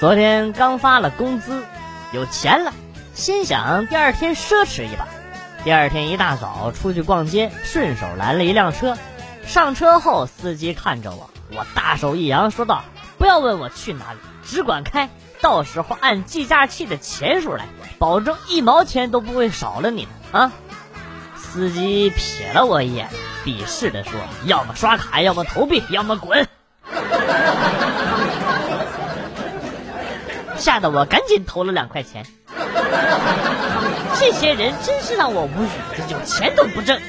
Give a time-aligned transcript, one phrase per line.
[0.00, 1.62] 昨天刚发了工资，
[2.14, 2.72] 有钱了，
[3.12, 5.06] 心想第二天奢侈一把。
[5.62, 8.96] 第二天一大早出去逛街，顺手拦了一辆车。
[9.46, 12.82] 上车后，司机看着我，我大手一扬，说道
[13.20, 15.10] ：“不要问我去哪里，只管开，
[15.42, 17.66] 到时候按计价器的钱数来，
[17.98, 20.52] 保证一毛钱都不会少了你的啊！”
[21.36, 23.10] 司机瞥了我一眼，
[23.44, 24.12] 鄙视的说
[24.48, 26.48] ：“要么刷卡，要么投币，要么滚。”
[30.60, 32.24] 吓得我赶紧投了两块钱。
[34.18, 35.68] 这些人真是让我无语，
[36.10, 37.00] 有钱都不挣。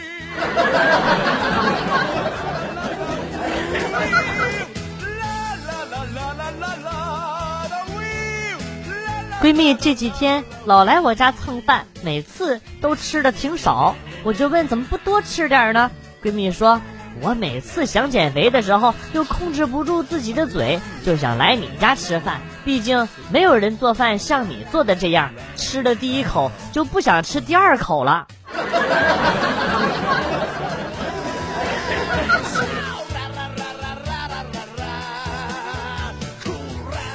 [9.42, 15.92] 闺蜜这几天老来我家蹭饭，每次都吃的挺少，我就问怎么不多吃点呢？
[16.24, 16.82] 闺蜜说。
[17.20, 22.40] 我每次想减肥的时候，又控制不住自己的嘴，就想来你家吃饭。
[22.64, 28.28] 毕竟没有人做饭像你做的这样，吃了第一口就不想吃第二口了。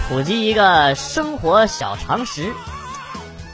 [0.08, 2.52] 普及一个生活小常识：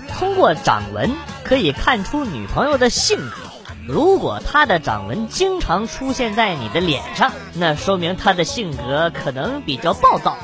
[0.09, 1.11] 通过掌纹
[1.45, 3.37] 可以看出女朋友的性格。
[3.89, 10.37] 如果她的掌纹经常出现在你的脸上，那说明她的性格可能比较暴躁。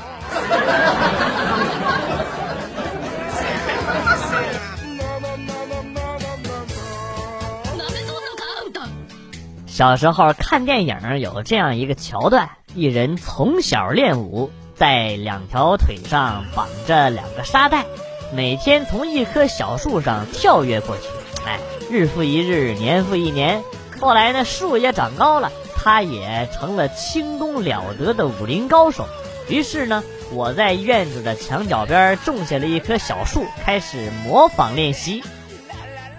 [9.67, 17.87] 小时候看电影有这样一个桥段：一人从小练武，在两条腿上绑着两个沙袋，
[18.34, 21.03] 每天从一棵小树上跳跃过去。
[21.47, 21.59] 哎。
[21.91, 23.62] 日复一日，年复一年，
[23.99, 29.06] 后来呢，树也长高了，他也成了轻功了得的武林高手。
[29.49, 35.22] 于是呢，我在院子的墙角边种下了一棵小树，开始模仿练习。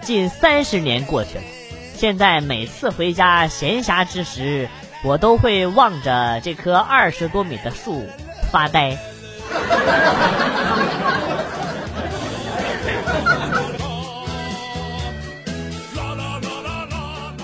[0.02, 1.44] 近三十年过去了，
[1.94, 4.68] 现在每次回家闲暇之时，
[5.04, 8.08] 我都会望着这棵二十多米的树
[8.50, 8.98] 发呆。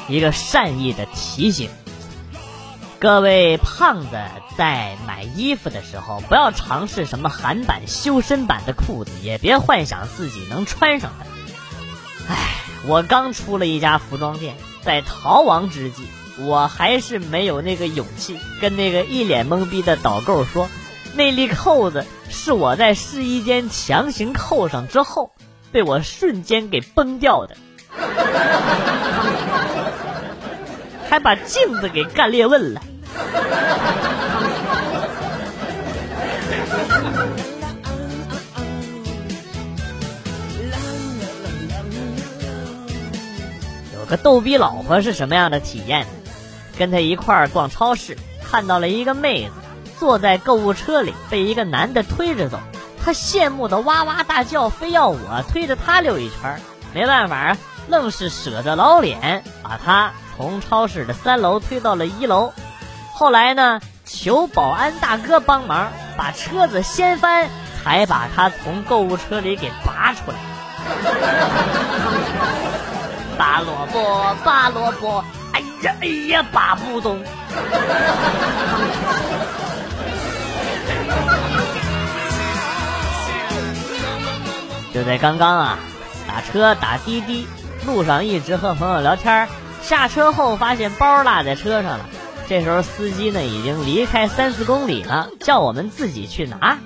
[0.09, 1.69] 一个善意的提醒，
[2.99, 4.17] 各位胖子
[4.57, 11.27] 在买衣服的时候，不要尝试什么韩版、修身版的裤子，也别幻想自己能穿上它。
[12.33, 16.07] 唉，我刚出了一家服装店，在逃亡之际，
[16.39, 20.69] 我还是没有那个勇气跟那个一脸懵逼的导购说，
[21.15, 25.33] 那粒扣子是我在试衣间强行扣上之后，
[25.71, 27.57] 被我瞬间给崩掉的。
[31.09, 32.83] 还把镜子给干裂问了。
[44.07, 46.09] 个逗逼老婆是什么样的体验呢？
[46.79, 48.17] 跟他一块儿逛超市，
[48.49, 49.53] 看到了一个妹子
[49.99, 52.59] 坐在购物车里，被一个男的推着走，
[53.05, 56.61] 他羡慕的哇哇大叫，非要我推着他溜一圈
[56.95, 57.57] 没办法，
[57.89, 60.13] 愣是舍着老脸把他。
[60.37, 62.53] 从超市的三楼推到了一楼，
[63.15, 67.49] 后来呢，求保安大哥帮忙把车子掀翻，
[67.83, 70.37] 才把他从购物车里给拔出来。
[73.39, 77.23] 拔萝卜，拔萝卜，哎呀哎呀，拔不动。
[84.95, 85.79] 就在刚刚啊，
[86.27, 87.47] 打车打滴滴，
[87.87, 89.47] 路上一直和朋友聊天
[89.83, 92.07] 下车后发现包落在车上了，
[92.49, 96.79] 这时候司机呢已经离开三四公里了，叫我们自己去拿。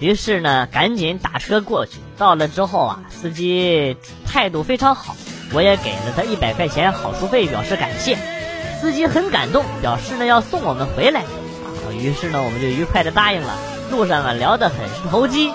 [0.00, 2.00] 于是呢，赶紧打车过去。
[2.18, 5.14] 到了之后啊，司机态度非常好，
[5.54, 8.18] 我也给了他一百块钱好处费表示感谢。
[8.80, 11.20] 司机很感动，表示呢要送我们回来。
[11.20, 13.54] 啊，于是呢我们就愉快的答应了。
[13.90, 15.52] 路上啊聊得很是投机，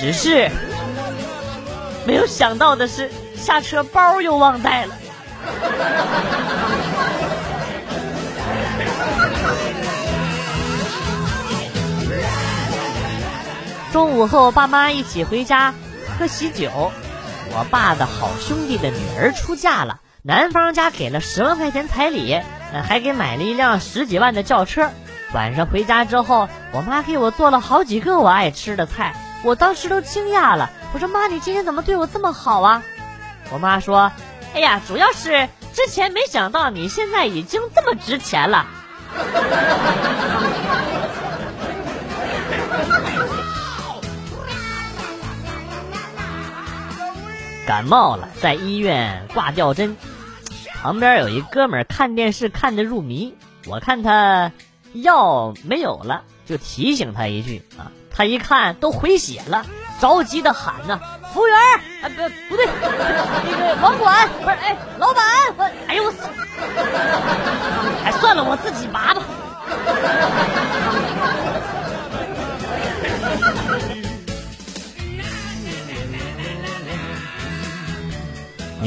[0.00, 0.50] 只是
[2.04, 4.94] 没有想到的是，下车包又忘带了。
[13.92, 15.72] 中午和我爸妈一起回家
[16.18, 16.92] 喝喜酒，
[17.56, 22.40] 我爸的好兄弟的女儿出嫁了，男方家给了十万块钱彩礼，
[22.86, 24.90] 还给买了一辆十几万的轿车。
[25.32, 30.70] 晚上回家之后，我妈给我做了好几个我爱吃的菜，我当时都惊讶了。
[30.94, 32.82] 我说妈，你今天怎么对我这么好啊？
[33.50, 34.10] 我妈说。
[34.54, 38.66] 哎呀，主要是之前没想到你现在已经这么值钱了。
[47.68, 49.94] 感冒了，在医院挂吊针，
[50.80, 53.34] 旁边有一哥们儿看电视看得入迷，
[53.66, 54.52] 我看他
[54.94, 59.66] 药没有了，就提醒他一句啊，他一看都回血了，
[60.00, 60.98] 着急的喊呢
[61.34, 61.56] ：“服务员，
[62.00, 62.66] 啊不不对，
[63.50, 65.26] 那个网管不是哎，老板，
[65.58, 66.26] 我哎呦我操，
[68.02, 69.07] 哎算了，我自己拔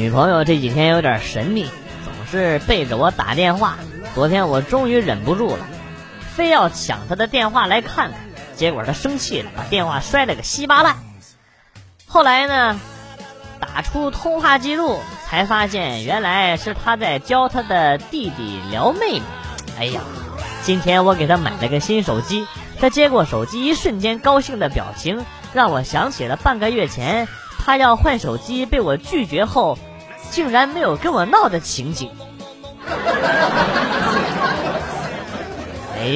[0.02, 1.62] 女朋友这几天有点神秘，
[2.04, 3.76] 总是背着我打电话。
[4.16, 5.64] 昨天我终于忍不住了，
[6.34, 8.18] 非要抢她的电话来看看。
[8.56, 10.96] 结果她生气了，把电话摔了个稀巴烂。
[12.04, 12.80] 后来呢，
[13.60, 19.22] 打出通话记录，才发现原来是她在教她的弟弟撩妹妹。
[19.78, 20.00] 哎呀，
[20.64, 22.44] 今天我给她买了个新手机，
[22.80, 25.24] 她接过手机，一瞬间高兴的表情，
[25.54, 27.28] 让我想起了半个月前。
[27.64, 29.78] 他要换手机，被我拒绝后，
[30.32, 32.10] 竟然没有跟我闹的情景。
[36.00, 36.06] 哎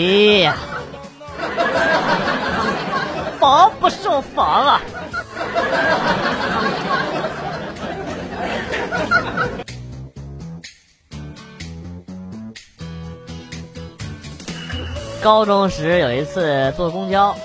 [0.40, 0.56] 呀，
[3.38, 4.80] 防不胜防啊！
[15.22, 17.36] 高中时有一次坐公交，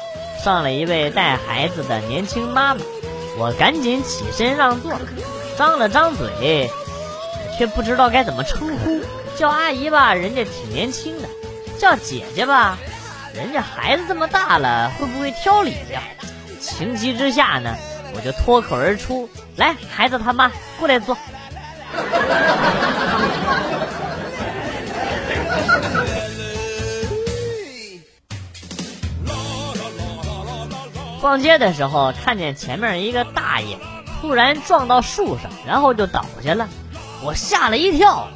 [0.41, 2.79] 上了一位带孩子的年轻妈妈。
[3.38, 4.91] 我赶紧起身让座，
[5.57, 6.69] 张了张嘴，
[7.57, 9.01] 却不知道该怎么称呼。
[9.36, 11.27] 叫阿姨吧，人家挺年轻的；
[11.80, 12.77] 叫姐姐吧，
[13.33, 16.01] 人家孩子这么大了，会不会挑理呀？
[16.59, 17.75] 情急之下呢，
[18.13, 19.27] 我就脱口而出
[19.57, 21.18] ：“来，孩子他妈，过来坐。
[31.21, 33.77] ”逛街的时候，看见前面一个大爷
[34.21, 36.69] 突然撞到树上，然后就倒下了，
[37.23, 38.27] 我吓了一跳，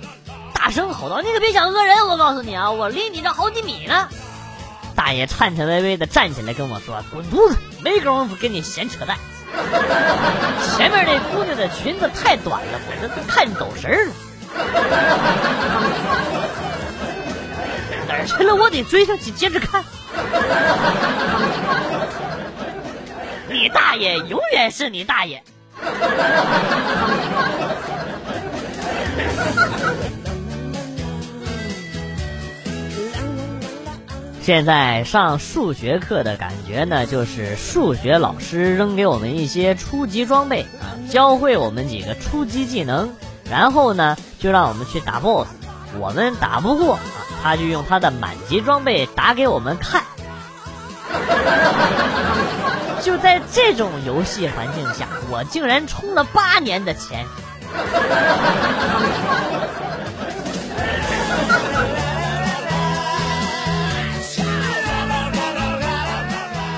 [0.53, 2.07] 大声吼道：“你可别想讹人！
[2.07, 4.09] 我告诉你啊，我离你这好几米呢！”
[4.95, 9.15] 大爷颤颤巍巍的站起来跟我说：“滚犊子，没工夫跟你闲扯淡。
[10.75, 14.13] 前面那姑娘的裙子太短了，我这都看走神了。
[18.07, 18.55] 哪儿去了？
[18.55, 19.83] 我得追上去接着看。
[23.47, 25.43] ”你大爷，永远是你大爷！
[34.41, 43.09] 现在上数学课的感觉呢，就是数学老师扔给我们一些初级装备啊，教会我们几个初级技能，
[43.49, 45.47] 然后呢，就让我们去打 BOSS。
[45.97, 47.01] 我们打不过啊，
[47.41, 50.03] 他就用他的满级装备打给我们看。
[53.05, 57.23] 就在这种游戏环境下，我竟然充了八年的钱。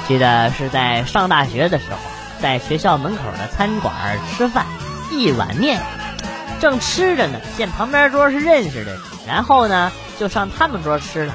[0.06, 1.98] 记得是在上大学的时候，
[2.42, 3.94] 在学校门口的餐馆
[4.36, 4.66] 吃饭，
[5.10, 5.82] 一碗面，
[6.60, 11.34] 正吃着呢，见旁边桌是认识的，然后呢就上他们桌吃了。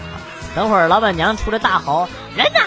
[0.54, 2.06] 等会儿老板娘出来大吼
[2.36, 2.60] ：“人呢？”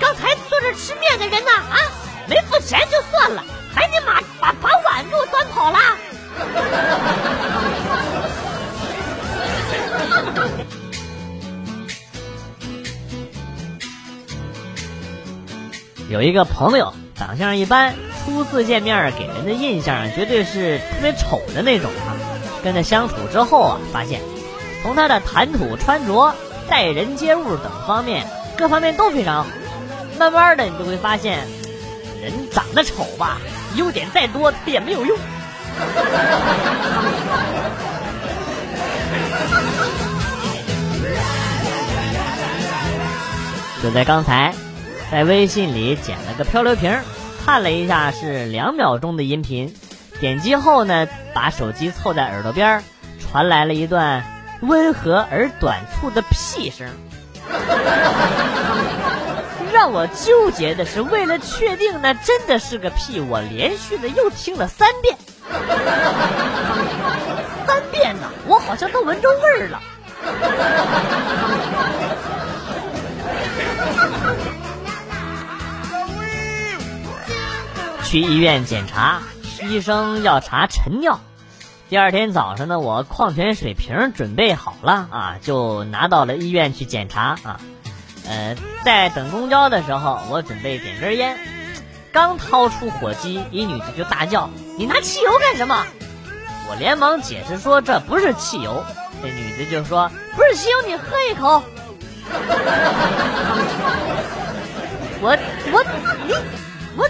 [0.00, 0.25] 刚才
[0.66, 1.52] 这吃面的人呢？
[1.52, 1.78] 啊，
[2.26, 5.78] 没付钱就算了，还你妈把把碗给我端跑了。
[16.08, 17.94] 有一个朋友，长相一般，
[18.24, 22.18] 初次见面给人的印象绝对是特别丑的那种啊。
[22.64, 24.20] 跟他相处之后啊，发现
[24.82, 26.34] 从他的谈吐、穿着、
[26.68, 28.26] 待人接物等方面，
[28.58, 29.50] 各方面都非常好。
[30.18, 31.46] 慢慢的，你就会发现，
[32.22, 33.38] 人长得丑吧，
[33.74, 35.18] 优点再多他也没有用。
[43.82, 44.54] 就在刚才，
[45.12, 46.98] 在微信里捡了个漂流瓶，
[47.44, 49.74] 看了一下是两秒钟的音频，
[50.18, 52.82] 点击后呢，把手机凑在耳朵边，
[53.20, 54.24] 传来了一段
[54.62, 56.88] 温和而短促的屁声。
[59.76, 65.18] 让我纠结的是，为了确定那真的是个屁，我连续的又听了三遍，
[67.66, 69.82] 三遍呢，我好像都闻着味儿了。
[78.02, 79.20] 去医院检查，
[79.62, 81.20] 医生要查晨尿。
[81.90, 87.60] 第二天早上呢，我矿泉水瓶准备好了啊，就拿到了医院去检查啊。
[88.28, 91.38] 呃，在等公交的时候，我准备点根烟，
[92.12, 95.86] 刚掏出火机，一女的就大叫：“你拿汽油干什么？
[96.68, 98.84] 我连忙解释说这不是汽油。
[99.22, 101.62] 这女的就说不是汽油，你喝一口。
[105.22, 105.38] 我
[105.72, 105.84] 我
[106.26, 106.34] 你
[106.96, 107.08] 我。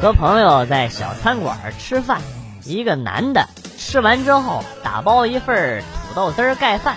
[0.00, 2.20] 和朋友在小餐馆吃饭，
[2.62, 6.96] 一个男的吃完之后打包一份土豆丝盖饭，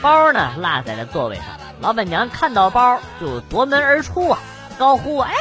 [0.00, 1.44] 包呢落在了座位上。
[1.80, 4.38] 老板娘看到包就夺门而出啊，
[4.78, 5.32] 高呼：“哎，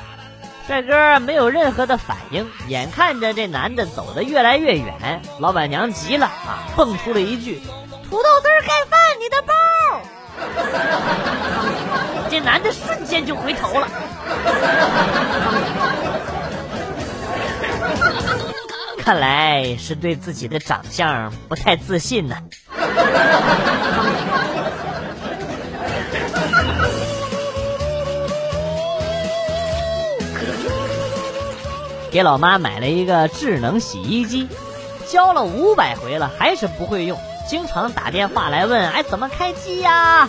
[0.67, 7.59] 帅哥没有任何的反应，眼看着这男的走得越来越远，老板娘急了啊，蹦出了一句
[8.07, 9.53] ：“土豆丝盖饭，你的包！”
[12.29, 13.87] 这男的瞬间就回头了，
[19.03, 22.35] 看来是对自己的长相不太自信呢。
[32.11, 34.49] 给老妈买了一个智能洗衣机，
[35.07, 40.27] 教了五百回了，还是不会用，经常打电话来问，哎，怎么开机呀？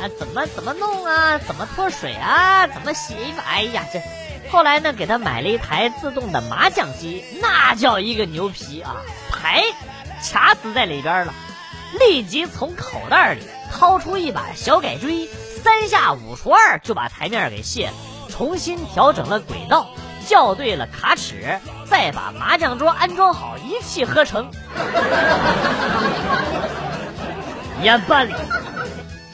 [0.00, 1.38] 啊怎么怎么弄啊？
[1.38, 2.66] 怎么脱水啊？
[2.66, 3.40] 怎么洗衣服？
[3.46, 4.00] 哎呀，这
[4.50, 8.96] 后来呢，给他买了一台自动的麻将机，那叫一个牛皮啊！
[9.30, 9.62] 牌
[10.32, 11.34] 卡死在里边了，
[11.98, 15.28] 立即从口袋里掏出一把小改锥，
[15.62, 17.92] 三下五除二就把台面给卸了，
[18.28, 19.90] 重新调整了轨道，
[20.26, 24.50] 校对了卡尺，再把麻将桌安装好，一气呵成。
[27.82, 28.34] 眼巴里。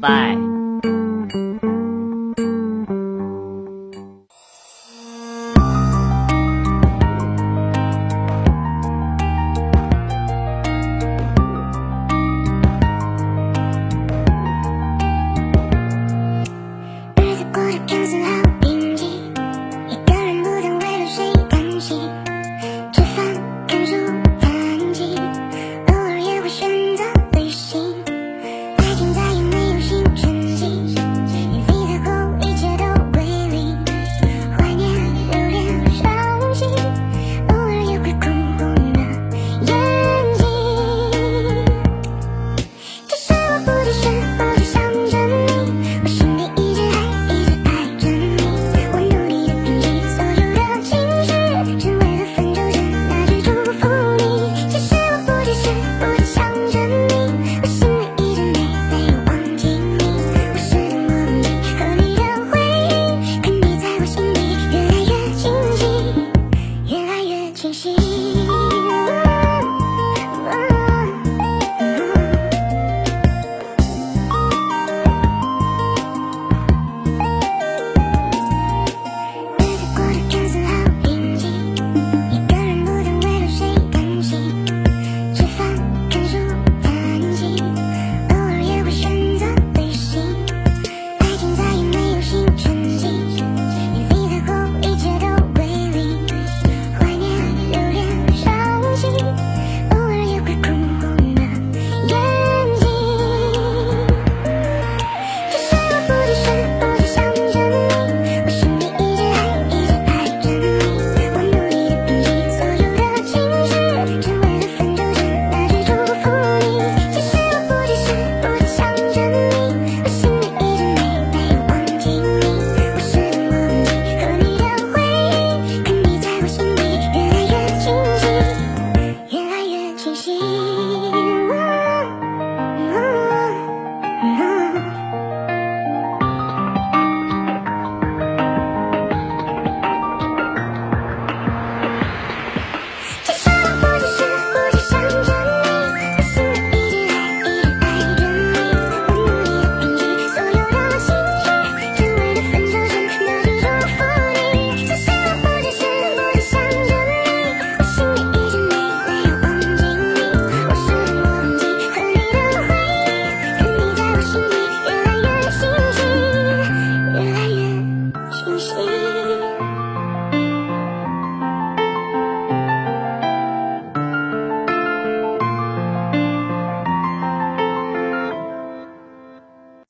[0.00, 0.57] Bye.